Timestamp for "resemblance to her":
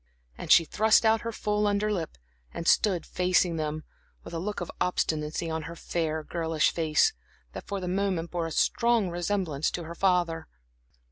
9.11-9.93